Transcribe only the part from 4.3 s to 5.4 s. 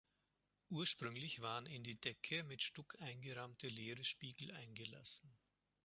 eingelassen.